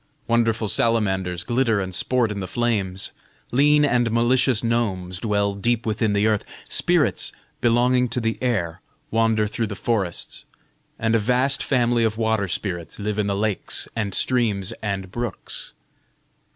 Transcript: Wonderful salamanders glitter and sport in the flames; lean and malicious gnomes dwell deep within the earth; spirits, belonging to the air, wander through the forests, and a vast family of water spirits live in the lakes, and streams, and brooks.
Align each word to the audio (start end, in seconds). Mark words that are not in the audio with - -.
Wonderful 0.27 0.67
salamanders 0.67 1.43
glitter 1.43 1.79
and 1.79 1.93
sport 1.93 2.31
in 2.31 2.39
the 2.39 2.47
flames; 2.47 3.11
lean 3.51 3.85
and 3.85 4.09
malicious 4.09 4.63
gnomes 4.63 5.19
dwell 5.19 5.53
deep 5.53 5.85
within 5.85 6.13
the 6.13 6.25
earth; 6.25 6.43
spirits, 6.67 7.31
belonging 7.59 8.09
to 8.09 8.19
the 8.19 8.35
air, 8.41 8.81
wander 9.11 9.45
through 9.45 9.67
the 9.67 9.75
forests, 9.75 10.43
and 10.97 11.13
a 11.13 11.19
vast 11.19 11.61
family 11.61 12.03
of 12.03 12.17
water 12.17 12.47
spirits 12.47 12.97
live 12.97 13.19
in 13.19 13.27
the 13.27 13.35
lakes, 13.35 13.87
and 13.95 14.15
streams, 14.15 14.71
and 14.81 15.11
brooks. 15.11 15.73